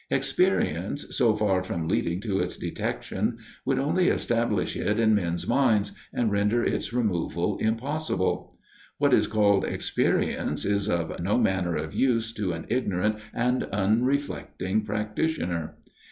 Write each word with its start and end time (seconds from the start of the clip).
Experience, 0.09 1.15
so 1.15 1.35
far 1.35 1.61
from 1.61 1.87
leading 1.87 2.19
to 2.19 2.39
its 2.39 2.57
detection, 2.57 3.37
would 3.65 3.77
only 3.77 4.07
establish 4.07 4.75
it 4.75 4.99
in 4.99 5.13
men's 5.13 5.47
minds, 5.47 5.91
and 6.11 6.31
render 6.31 6.63
its 6.63 6.91
removal 6.91 7.55
impossible. 7.59 8.57
What 8.97 9.13
is 9.13 9.27
called 9.27 9.63
experience 9.63 10.65
is 10.65 10.89
of 10.89 11.19
no 11.21 11.37
manner 11.37 11.75
of 11.75 11.93
use 11.93 12.33
to 12.33 12.51
an 12.51 12.65
ignorant 12.67 13.17
and 13.31 13.65
unreflecting 13.65 14.83
practitioner. 14.85 15.75